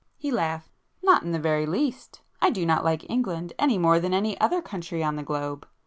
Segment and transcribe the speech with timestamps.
[0.17, 0.71] He laughed.
[1.03, 2.21] "Not in the very least!
[2.41, 5.67] I do not like England any more than any other country on the globe.